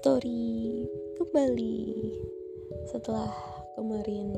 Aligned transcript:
Story 0.00 0.88
kembali 1.20 1.76
setelah 2.88 3.28
kemarin 3.76 4.32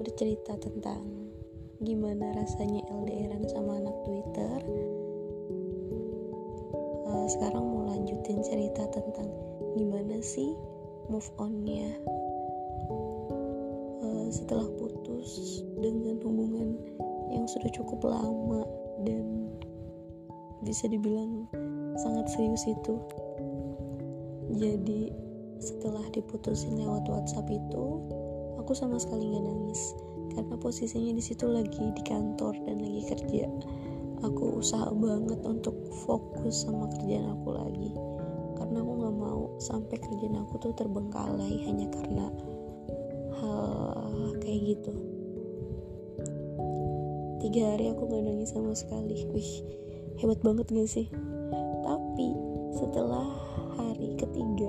bercerita 0.00 0.56
tentang 0.56 1.04
gimana 1.84 2.32
rasanya 2.32 2.80
LDRan 2.96 3.44
sama 3.44 3.76
anak 3.76 3.92
Twitter. 4.08 4.56
Uh, 7.04 7.28
sekarang 7.28 7.60
mau 7.60 7.92
lanjutin 7.92 8.40
cerita 8.40 8.88
tentang 8.88 9.28
gimana 9.76 10.16
sih 10.24 10.56
move 11.12 11.28
onnya 11.36 11.92
uh, 14.00 14.32
setelah 14.32 14.64
putus 14.80 15.60
dengan 15.76 16.16
hubungan 16.24 16.72
yang 17.36 17.44
sudah 17.44 17.68
cukup 17.68 18.00
lama 18.00 18.64
dan 19.04 19.52
bisa 20.64 20.88
dibilang 20.88 21.44
sangat 22.00 22.32
serius 22.32 22.64
itu 22.64 22.96
jadi 24.54 25.10
setelah 25.58 26.04
diputusin 26.12 26.78
lewat 26.78 27.08
WhatsApp 27.08 27.48
itu 27.50 27.86
aku 28.60 28.72
sama 28.76 29.00
sekali 29.00 29.26
nggak 29.26 29.44
nangis. 29.46 29.94
Karena 30.36 30.54
posisinya 30.60 31.16
di 31.16 31.24
situ 31.24 31.48
lagi 31.48 31.80
di 31.96 32.02
kantor 32.04 32.52
dan 32.68 32.76
lagi 32.78 33.02
kerja. 33.08 33.48
Aku 34.24 34.60
usaha 34.60 34.92
banget 34.92 35.40
untuk 35.44 35.76
fokus 36.04 36.64
sama 36.68 36.88
kerjaan 36.92 37.40
aku 37.40 37.48
lagi. 37.56 37.90
Karena 38.56 38.84
aku 38.84 38.92
nggak 39.00 39.16
mau 39.16 39.42
sampai 39.58 39.96
kerjaan 39.96 40.36
aku 40.44 40.54
tuh 40.60 40.72
terbengkalai 40.76 41.56
hanya 41.64 41.88
karena 41.88 42.26
hal 43.40 44.36
kayak 44.44 44.76
gitu. 44.76 44.92
Tiga 47.40 47.76
hari 47.76 47.92
aku 47.92 48.02
nggak 48.08 48.24
nangis 48.24 48.52
sama 48.52 48.76
sekali. 48.76 49.24
Wih 49.32 49.52
hebat 50.20 50.40
banget 50.40 50.66
gak 50.72 50.88
sih? 50.88 51.06
Tapi 51.84 52.55
setelah 52.76 53.24
hari 53.80 54.12
ketiga 54.20 54.68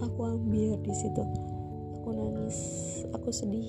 aku 0.00 0.20
ambil 0.24 0.80
di 0.80 0.92
situ. 0.96 1.20
Aku 2.00 2.16
nangis 2.16 2.58
aku 3.12 3.28
sedih. 3.28 3.68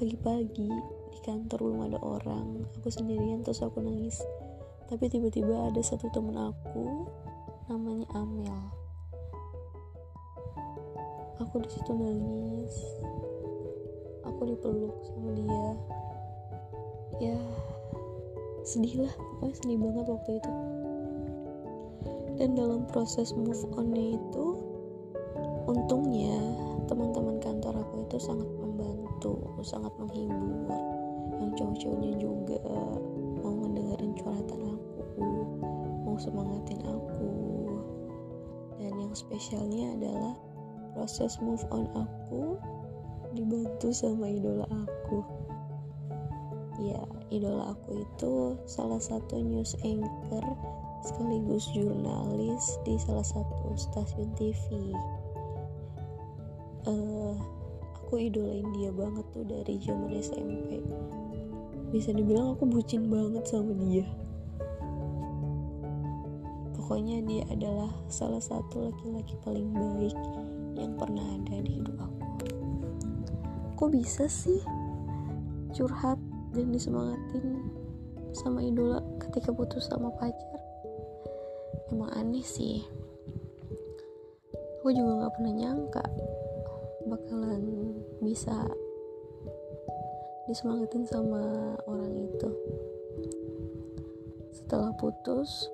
Pagi-pagi 0.00 0.72
di 1.12 1.18
kantor 1.20 1.60
belum 1.60 1.92
ada 1.92 2.00
orang. 2.00 2.64
Aku 2.80 2.88
sendirian 2.88 3.44
terus 3.44 3.60
aku 3.60 3.84
nangis. 3.84 4.24
Tapi 4.88 5.12
tiba-tiba 5.12 5.68
ada 5.68 5.80
satu 5.84 6.08
temen 6.08 6.40
aku 6.40 7.04
namanya 7.68 8.08
Amel. 8.16 8.56
Aku 11.44 11.60
di 11.60 11.68
situ 11.68 11.92
nangis. 11.92 12.74
Aku 14.24 14.48
dipeluk 14.48 14.96
sama 15.04 15.36
dia. 15.36 15.68
Ya 17.20 17.40
sedih 18.64 19.04
lah. 19.04 19.12
Pokoknya 19.36 19.54
sedih 19.60 19.78
banget 19.84 20.06
waktu 20.08 20.32
itu 20.40 20.77
dan 22.38 22.54
dalam 22.54 22.86
proses 22.86 23.34
move 23.34 23.66
onnya 23.74 24.14
itu 24.14 24.46
untungnya 25.66 26.38
teman-teman 26.88 27.36
kantor 27.42 27.82
aku 27.82 28.06
itu 28.08 28.16
sangat 28.22 28.48
membantu 28.56 29.34
sangat 29.66 29.92
menghibur. 29.98 30.78
Yang 31.38 31.50
cowok-cowoknya 31.58 32.12
juga 32.18 32.60
mau 33.42 33.54
mendengarin 33.54 34.12
curhatan 34.14 34.60
aku 34.74 35.26
mau 36.06 36.16
semangatin 36.18 36.80
aku. 36.86 37.30
Dan 38.78 38.94
yang 38.94 39.14
spesialnya 39.14 39.98
adalah 39.98 40.34
proses 40.94 41.38
move 41.42 41.62
on 41.74 41.90
aku 41.94 42.56
dibantu 43.34 43.92
sama 43.92 44.30
idola 44.30 44.64
aku 44.70 45.20
ya 46.78 47.02
idola 47.34 47.74
aku 47.74 48.06
itu 48.06 48.32
salah 48.70 49.02
satu 49.02 49.42
news 49.42 49.74
anchor 49.82 50.46
sekaligus 51.02 51.70
jurnalis 51.74 52.78
di 52.82 52.98
salah 52.98 53.22
satu 53.22 53.74
stasiun 53.74 54.30
TV. 54.34 54.94
Uh, 56.86 56.90
eh, 56.90 57.34
aku 57.98 58.18
idolain 58.18 58.66
dia 58.74 58.90
banget 58.90 59.26
tuh 59.30 59.44
dari 59.46 59.78
zaman 59.82 60.10
SMP. 60.18 60.82
Bisa 61.94 62.12
dibilang 62.12 62.54
aku 62.56 62.66
bucin 62.66 63.08
banget 63.08 63.44
sama 63.46 63.72
dia. 63.78 64.06
Pokoknya 66.78 67.20
dia 67.24 67.44
adalah 67.52 67.92
salah 68.08 68.40
satu 68.40 68.88
laki-laki 68.88 69.36
paling 69.44 69.68
baik 69.76 70.16
yang 70.78 70.96
pernah 70.96 71.24
ada 71.36 71.56
di 71.60 71.80
hidup 71.80 71.96
aku. 72.00 72.24
Kok 73.76 73.90
bisa 73.92 74.24
sih 74.26 74.60
curhat 75.76 76.16
dan 76.52 76.72
disemangatin 76.72 77.60
sama 78.32 78.64
idola 78.64 79.00
ketika 79.20 79.52
putus 79.52 79.88
sama 79.88 80.12
pacar. 80.16 80.60
Emang 81.88 82.12
aneh 82.12 82.44
sih. 82.44 82.84
Aku 84.78 84.94
juga 84.94 85.24
nggak 85.24 85.34
pernah 85.36 85.52
nyangka 85.52 86.04
bakalan 87.08 87.64
bisa 88.20 88.54
disemangatin 90.48 91.04
sama 91.08 91.74
orang 91.88 92.12
itu. 92.28 92.50
Setelah 94.54 94.92
putus 94.96 95.68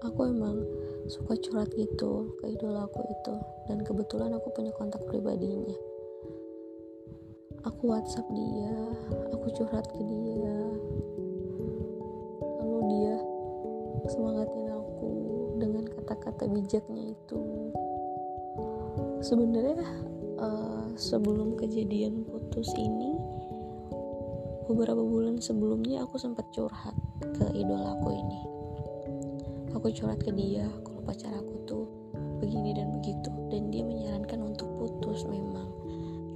aku 0.00 0.30
emang 0.30 0.62
suka 1.10 1.34
curhat 1.38 1.70
gitu 1.74 2.34
ke 2.38 2.54
idola 2.54 2.86
aku 2.86 3.02
itu. 3.04 3.34
Dan 3.70 3.82
kebetulan 3.86 4.34
aku 4.34 4.50
punya 4.54 4.74
kontak 4.74 5.02
pribadinya 5.06 5.89
aku 7.64 7.92
whatsapp 7.92 8.24
dia 8.32 8.72
aku 9.32 9.46
curhat 9.56 9.84
ke 9.92 10.00
dia. 10.04 10.56
Lalu 12.60 12.78
dia 12.88 13.14
semangatin 14.08 14.68
aku 14.72 15.10
dengan 15.60 15.84
kata-kata 15.88 16.44
bijaknya 16.48 17.12
itu. 17.12 17.40
Sebenarnya 19.20 19.84
uh, 20.40 20.88
sebelum 20.96 21.56
kejadian 21.60 22.24
putus 22.24 22.72
ini 22.76 23.16
beberapa 24.64 25.00
bulan 25.00 25.36
sebelumnya 25.40 26.04
aku 26.04 26.16
sempat 26.16 26.48
curhat 26.56 26.96
ke 27.20 27.44
idola 27.52 27.96
aku 27.96 28.08
ini. 28.12 28.40
Aku 29.76 29.88
curhat 29.92 30.20
ke 30.24 30.32
dia 30.32 30.68
kalau 30.84 31.00
pacar 31.04 31.32
aku 31.36 31.54
tuh 31.68 31.86
begini 32.40 32.72
dan 32.72 32.88
begitu 33.00 33.28
dan 33.52 33.68
dia 33.68 33.84
menyarankan 33.84 34.40
untuk 34.52 34.68
putus 34.80 35.24
memang 35.28 35.68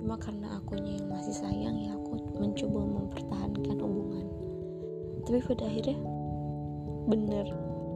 cuma 0.04 0.20
karena 0.20 0.60
akunya 0.60 1.00
yang 1.00 1.09
masih 1.09 1.32
sayang 1.32 1.81
ya 1.81 1.97
aku 1.97 2.20
mencoba 2.37 2.76
mempertahankan 2.76 3.76
hubungan. 3.81 4.28
Tapi 5.25 5.41
pada 5.48 5.65
akhirnya 5.65 5.97
bener 7.09 7.48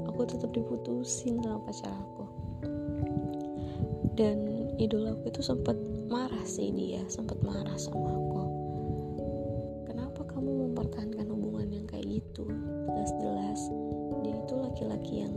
aku 0.09 0.25
tetap 0.25 0.49
diputusin 0.57 1.37
sama 1.45 1.61
pacar 1.69 1.93
aku. 1.93 2.25
Dan 4.17 4.73
idola 4.81 5.13
aku 5.21 5.29
itu 5.29 5.45
sempat 5.45 5.77
marah 6.09 6.41
sih 6.49 6.73
dia 6.73 7.05
sempat 7.13 7.37
marah 7.45 7.77
sama 7.77 8.09
aku. 8.09 8.43
Kenapa 9.93 10.25
kamu 10.33 10.73
mempertahankan 10.73 11.29
hubungan 11.29 11.69
yang 11.77 11.85
kayak 11.93 12.09
gitu? 12.09 12.49
Jelas-jelas 12.89 13.61
dia 14.25 14.33
itu 14.33 14.55
laki-laki 14.57 15.29
yang 15.29 15.35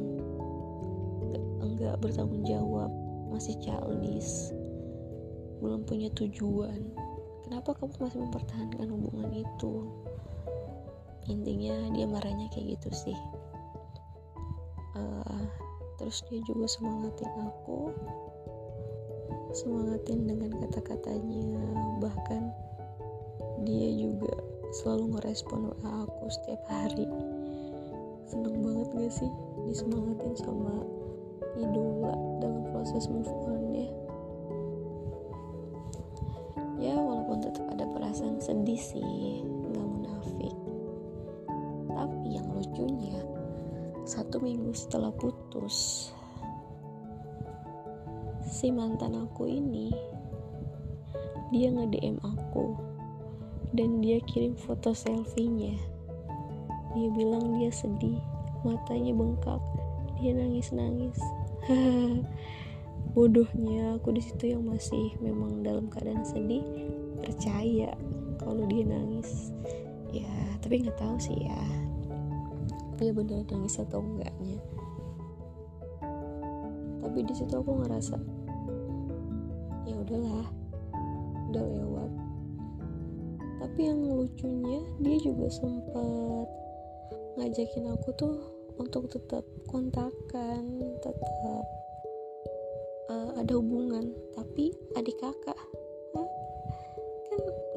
enggak 1.60 2.00
bertanggung 2.00 2.48
jawab 2.48 2.88
masih 3.28 3.60
childish 3.60 4.56
belum 5.62 5.86
punya 5.86 6.10
tujuan. 6.18 6.82
Kenapa 7.46 7.78
kamu 7.78 7.94
masih 8.02 8.20
mempertahankan 8.26 8.88
hubungan 8.90 9.30
itu? 9.38 9.74
Intinya 11.30 11.94
dia 11.94 12.06
marahnya 12.10 12.50
kayak 12.50 12.82
gitu 12.82 12.90
sih. 12.90 13.20
Uh, 14.98 15.46
terus 16.02 16.26
dia 16.28 16.42
juga 16.50 16.66
semangatin 16.66 17.30
aku. 17.46 17.94
Semangatin 19.54 20.26
dengan 20.26 20.58
kata-katanya. 20.66 21.62
Bahkan 22.02 22.42
dia 23.70 23.90
juga 23.94 24.34
selalu 24.82 25.20
ngerespon 25.20 25.70
WA 25.70 26.10
aku 26.10 26.26
setiap 26.42 26.62
hari. 26.66 27.06
Seneng 28.26 28.66
banget 28.66 28.90
gak 28.96 29.14
sih 29.14 29.32
disemangatin 29.70 30.34
sama 30.40 30.82
idola 31.60 32.16
dalam 32.40 32.64
proses 32.72 33.12
move 33.12 33.28
on 33.44 33.76
ya 33.76 33.91
sih 38.82 39.46
nggak 39.46 39.86
munafik. 39.86 40.56
Tapi 41.94 42.28
yang 42.34 42.50
lucunya 42.50 43.22
satu 44.02 44.42
minggu 44.42 44.74
setelah 44.74 45.14
putus 45.14 46.10
si 48.42 48.74
mantan 48.74 49.16
aku 49.16 49.46
ini 49.46 49.94
dia 51.54 51.70
nge-DM 51.70 52.18
aku. 52.26 52.74
Dan 53.72 54.04
dia 54.04 54.20
kirim 54.28 54.60
foto 54.60 54.92
selfie-nya. 54.92 55.80
Dia 56.92 57.08
bilang 57.16 57.56
dia 57.56 57.72
sedih 57.72 58.20
matanya 58.68 59.16
bengkak 59.16 59.64
dia 60.20 60.36
nangis-nangis. 60.36 61.18
Bodohnya 63.16 63.98
aku 64.00 64.16
di 64.16 64.22
situ 64.24 64.56
yang 64.56 64.64
masih 64.68 65.16
memang 65.24 65.64
dalam 65.64 65.88
keadaan 65.88 66.24
sedih 66.24 66.64
percaya 67.20 67.96
kalau 68.52 68.68
dia 68.68 68.84
nangis. 68.84 69.56
Ya 70.12 70.28
tapi 70.60 70.84
nggak 70.84 71.00
tahu 71.00 71.16
sih 71.16 71.48
ya 71.48 71.64
dia 73.00 73.16
benar 73.16 73.48
nangis 73.48 73.80
atau 73.80 74.04
enggaknya. 74.04 74.60
Tapi 77.00 77.20
di 77.24 77.34
situ 77.34 77.56
aku 77.56 77.80
ngerasa 77.80 78.20
ya 79.88 79.96
udahlah 79.96 80.52
udah 81.56 81.66
lewat. 81.66 82.12
Tapi 83.64 83.80
yang 83.88 84.04
lucunya 84.04 84.84
dia 85.00 85.18
juga 85.24 85.48
sempat 85.48 86.48
ngajakin 87.40 87.88
aku 87.88 88.10
tuh 88.20 88.36
untuk 88.76 89.08
tetap 89.08 89.48
kontakan 89.72 90.92
tetap 91.00 91.64
uh, 93.08 93.32
ada 93.40 93.56
hubungan. 93.56 94.12
Tapi 94.36 94.76
adik 95.00 95.16
kakak 95.24 95.58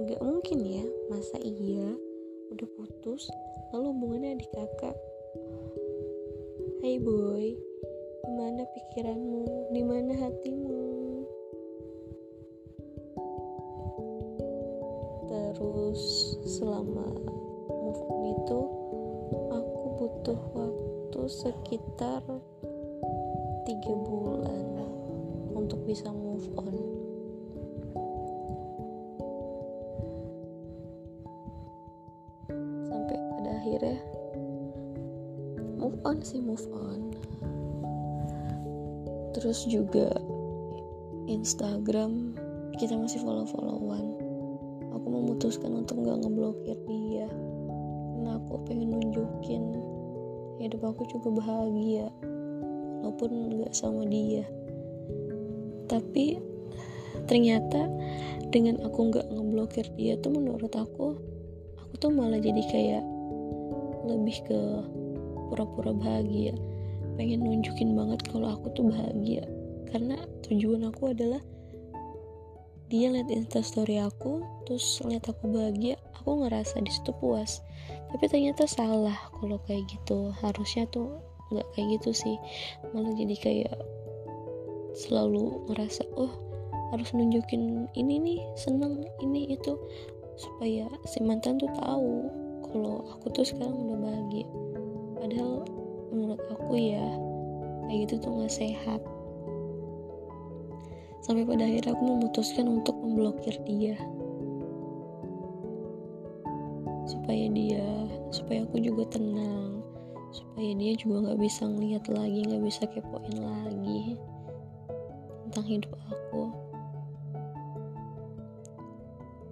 Nggak 0.05 0.21
mungkin 0.21 0.61
ya 0.69 0.85
masa 1.09 1.41
iya 1.41 1.97
udah 2.53 2.69
putus 2.77 3.25
lalu 3.73 3.89
hubungannya 3.89 4.37
adik 4.37 4.53
kakak. 4.53 4.93
Hai 6.85 7.01
boy 7.01 7.56
di 8.21 8.33
mana 8.37 8.69
pikiranmu? 8.69 9.73
Di 9.73 9.81
mana 9.81 10.12
hatimu? 10.12 10.85
Terus 15.33 16.01
selama 16.53 17.09
move 17.73 18.03
on 18.05 18.23
itu 18.29 18.61
aku 19.56 19.87
butuh 20.05 20.41
waktu 20.53 21.21
sekitar 21.33 22.21
tiga 23.65 23.95
bulan 24.05 24.85
untuk 25.56 25.81
bisa 25.89 26.12
move 26.12 26.45
on 26.61 26.94
sih 36.25 36.41
move 36.41 36.65
on. 36.73 37.12
Terus 39.37 39.69
juga 39.69 40.09
Instagram 41.29 42.32
kita 42.81 42.97
masih 42.97 43.21
follow-followan. 43.21 44.17
Aku 44.97 45.06
memutuskan 45.12 45.85
untuk 45.85 46.00
nggak 46.00 46.25
ngeblokir 46.25 46.79
dia. 46.88 47.29
Karena 48.15 48.41
aku 48.41 48.56
pengen 48.65 48.97
nunjukin 48.97 49.62
hidup 50.59 50.81
aku 50.87 51.05
juga 51.12 51.29
bahagia 51.35 52.09
walaupun 53.05 53.61
nggak 53.61 53.77
sama 53.77 54.09
dia. 54.09 54.49
Tapi 55.93 56.41
ternyata 57.29 57.85
dengan 58.49 58.81
aku 58.81 59.12
nggak 59.12 59.29
ngeblokir 59.29 59.87
dia 59.99 60.17
tuh 60.19 60.32
menurut 60.32 60.73
aku 60.73 61.19
aku 61.79 61.94
tuh 62.00 62.11
malah 62.11 62.41
jadi 62.41 62.62
kayak 62.70 63.05
lebih 64.09 64.37
ke 64.47 64.61
pura-pura 65.55 65.95
bahagia. 65.95 66.51
Pengen 67.15 67.47
nunjukin 67.47 67.95
banget 67.95 68.27
kalau 68.27 68.59
aku 68.59 68.75
tuh 68.75 68.91
bahagia. 68.91 69.47
Karena 69.87 70.19
tujuan 70.51 70.91
aku 70.91 71.15
adalah 71.15 71.39
dia 72.91 73.06
lihat 73.06 73.31
instastory 73.31 74.03
aku 74.03 74.43
terus 74.67 74.99
lihat 75.06 75.31
aku 75.31 75.47
bahagia 75.47 75.95
aku 76.19 76.43
ngerasa 76.43 76.83
di 76.83 76.91
situ 76.91 77.15
puas. 77.23 77.62
Tapi 78.11 78.27
ternyata 78.27 78.67
salah 78.67 79.15
kalau 79.39 79.62
kayak 79.71 79.87
gitu. 79.87 80.35
Harusnya 80.43 80.91
tuh 80.91 81.23
nggak 81.55 81.71
kayak 81.79 82.03
gitu 82.03 82.11
sih. 82.11 82.37
Malah 82.91 83.15
jadi 83.15 83.37
kayak 83.39 83.79
selalu 84.99 85.71
ngerasa 85.71 86.03
oh 86.19 86.35
harus 86.91 87.15
nunjukin 87.15 87.87
ini 87.95 88.19
nih 88.19 88.41
seneng 88.59 89.06
ini 89.23 89.55
itu. 89.55 89.79
Supaya 90.35 90.91
si 91.06 91.23
mantan 91.23 91.62
tuh 91.62 91.71
tahu 91.79 92.27
kalau 92.67 93.06
aku 93.06 93.31
tuh 93.31 93.47
sekarang 93.47 93.87
udah 93.87 94.03
bahagia 94.03 94.51
padahal 95.25 95.65
menurut 96.12 96.37
aku 96.53 96.76
ya 96.76 97.00
kayak 97.88 97.99
gitu 98.05 98.29
tuh 98.29 98.31
nggak 98.37 98.53
sehat. 98.53 99.00
Sampai 101.25 101.49
pada 101.49 101.65
akhirnya 101.65 101.97
aku 101.97 102.05
memutuskan 102.05 102.69
untuk 102.69 102.93
memblokir 103.00 103.56
dia. 103.65 103.97
Supaya 107.09 107.49
dia 107.49 107.88
supaya 108.29 108.69
aku 108.69 108.85
juga 108.85 109.09
tenang. 109.17 109.81
Supaya 110.29 110.76
dia 110.76 110.93
juga 110.93 111.25
nggak 111.25 111.41
bisa 111.41 111.73
ngeliat 111.73 112.05
lagi 112.12 112.44
nggak 112.44 112.65
bisa 112.69 112.85
kepoin 112.85 113.41
lagi 113.41 114.20
tentang 115.49 115.65
hidup 115.65 115.93
aku. 116.12 116.53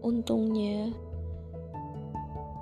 Untungnya 0.05 0.93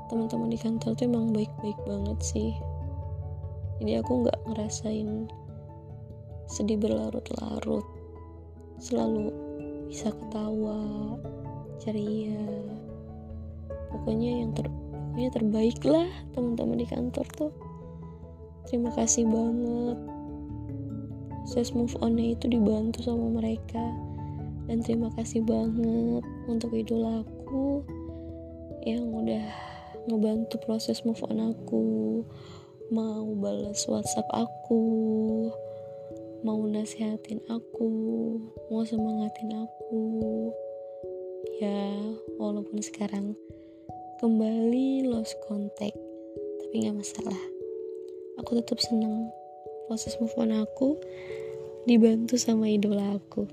teman-teman 0.07 0.55
di 0.55 0.59
kantor 0.63 0.95
tuh 0.95 1.11
emang 1.11 1.35
baik-baik 1.35 1.79
banget 1.83 2.19
sih 2.23 2.55
jadi 3.81 4.05
aku 4.05 4.29
nggak 4.29 4.39
ngerasain 4.45 5.33
sedih 6.45 6.77
berlarut-larut. 6.77 7.87
Selalu 8.77 9.33
bisa 9.89 10.13
ketawa 10.13 11.17
ceria. 11.81 12.45
Pokoknya 13.89 14.45
yang 14.45 14.53
ter 14.53 14.69
pokoknya 15.11 15.31
terbaik 15.33 15.79
lah 15.83 16.09
teman-teman 16.37 16.77
di 16.77 16.87
kantor 16.87 17.27
tuh. 17.33 17.53
Terima 18.69 18.93
kasih 18.93 19.25
banget. 19.27 19.99
Proses 21.51 21.75
move 21.75 21.97
onnya 21.99 22.39
itu 22.39 22.47
dibantu 22.47 23.03
sama 23.03 23.41
mereka. 23.43 23.83
Dan 24.71 24.87
terima 24.87 25.11
kasih 25.19 25.43
banget 25.43 26.23
untuk 26.47 26.71
idola 26.77 27.27
aku 27.27 27.83
yang 28.87 29.11
udah 29.11 29.51
ngebantu 30.07 30.63
proses 30.63 31.03
move 31.03 31.19
on 31.27 31.53
aku 31.53 32.23
mau 32.91 33.23
balas 33.39 33.87
whatsapp 33.87 34.27
aku 34.35 34.83
mau 36.43 36.59
nasihatin 36.67 37.39
aku 37.47 37.87
mau 38.67 38.83
semangatin 38.83 39.55
aku. 39.55 40.03
Ya 41.63 41.95
walaupun 42.35 42.83
sekarang 42.83 43.39
kembali 44.19 45.07
lost 45.07 45.39
contact 45.47 45.95
tapi 46.59 46.75
nggak 46.83 46.99
masalah. 46.99 47.39
Aku 48.43 48.59
tetap 48.59 48.83
seneng 48.83 49.31
proses 49.87 50.19
move 50.19 50.35
on 50.35 50.51
aku 50.51 50.99
dibantu 51.87 52.35
sama 52.43 52.67
idola 52.67 53.23
aku 53.23 53.47